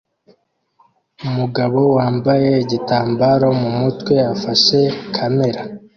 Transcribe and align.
Umugabo 1.27 1.79
wambaye 1.97 2.49
igitambaro 2.63 3.47
mu 3.61 3.69
mutwe 3.77 4.15
afashe 4.33 4.79
kamera 5.15 5.61